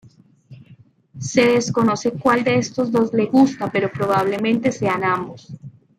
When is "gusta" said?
3.27-3.71